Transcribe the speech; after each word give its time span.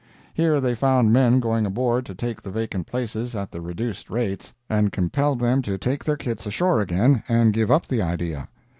Here 0.33 0.59
they 0.59 0.73
found 0.73 1.13
men 1.13 1.39
going 1.39 1.63
aboard 1.63 2.07
to 2.07 2.15
take 2.15 2.41
the 2.41 2.49
vacant 2.49 2.87
places 2.87 3.35
at 3.35 3.51
the 3.51 3.61
reduced 3.61 4.09
rates, 4.09 4.51
and 4.67 4.91
compelled 4.91 5.37
them 5.39 5.61
to 5.61 5.77
take 5.77 6.03
their 6.03 6.17
kits 6.17 6.47
ashore 6.47 6.81
again, 6.81 7.21
and 7.29 7.53
give 7.53 7.69
up 7.69 7.85
the 7.85 8.01
idea. 8.01 8.47